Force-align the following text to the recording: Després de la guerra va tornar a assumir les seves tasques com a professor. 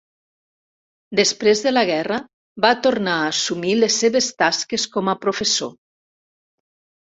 Després 1.19 1.61
de 1.65 1.73
la 1.73 1.83
guerra 1.89 2.17
va 2.65 2.73
tornar 2.89 3.19
a 3.19 3.29
assumir 3.35 3.77
les 3.83 4.01
seves 4.07 4.33
tasques 4.43 4.89
com 4.99 5.15
a 5.15 5.19
professor. 5.29 5.75